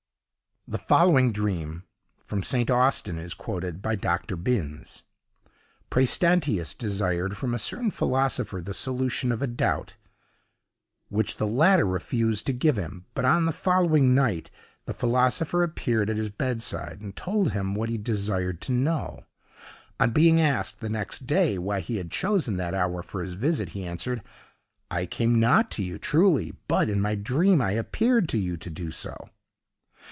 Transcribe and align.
The 0.67 0.77
following 0.77 1.33
dream, 1.33 1.83
from 2.23 2.43
St. 2.43 2.69
Austin, 2.71 3.17
is 3.17 3.33
quoted 3.33 3.81
by 3.81 3.95
Dr. 3.95 4.35
Binns: 4.37 5.01
Præstantius 5.89 6.75
desired 6.77 7.35
from 7.35 7.53
a 7.55 7.59
certain 7.59 7.89
philosopher 7.91 8.61
the 8.61 8.73
solution 8.75 9.31
of 9.33 9.41
a 9.41 9.47
doubt, 9.47 9.95
which 11.09 11.35
the 11.37 11.47
latter 11.47 11.85
refused 11.85 12.45
to 12.45 12.53
give 12.53 12.77
him; 12.77 13.05
but, 13.15 13.25
on 13.25 13.45
the 13.45 13.51
following 13.51 14.13
night, 14.15 14.49
the 14.85 14.93
philosopher 14.93 15.61
appeared 15.63 16.09
at 16.11 16.17
his 16.17 16.29
bedside 16.29 17.01
and 17.01 17.15
told 17.17 17.51
him 17.53 17.73
what 17.73 17.89
he 17.89 17.97
desired 17.97 18.61
to 18.61 18.71
know. 18.71 19.25
On 19.99 20.11
being 20.11 20.39
asked, 20.39 20.79
the 20.79 20.89
next 20.89 21.25
day, 21.27 21.57
why 21.57 21.79
he 21.81 21.97
had 21.97 22.11
chosen 22.11 22.55
that 22.57 22.75
hour 22.75 23.01
for 23.01 23.21
his 23.23 23.33
visit, 23.33 23.69
he 23.69 23.83
answered: 23.83 24.21
'I 24.91 25.07
came 25.07 25.37
not 25.39 25.69
to 25.71 25.83
you 25.83 25.97
truly, 25.97 26.53
but 26.69 26.87
in 26.87 27.01
my 27.01 27.15
dream 27.15 27.59
I 27.59 27.71
appeared 27.71 28.29
to 28.29 28.37
you 28.37 28.55
to 28.57 28.69
do 28.69 28.91
so. 28.91 29.27